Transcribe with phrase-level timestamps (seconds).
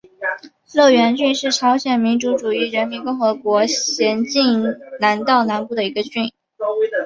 [0.73, 4.65] 乐园郡是朝鲜民主主义人民共和国咸镜
[4.99, 6.27] 南道南部的一个郡。